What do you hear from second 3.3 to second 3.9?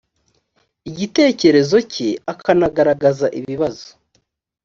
ibibazo